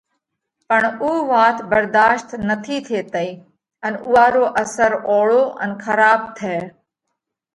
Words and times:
پڻ 0.67 0.81
اُو 1.01 1.09
وات 1.31 1.57
ڀرڌاشت 1.71 2.29
نٿِي 2.47 2.77
ٿيتئِي 2.87 3.29
ان 3.85 3.93
اُوئا 4.05 4.25
رو 4.33 4.45
اثر 4.61 4.91
اوۯو 5.11 5.43
ان 5.63 5.71
کراٻ 5.83 6.21
تئه۔ 6.37 6.55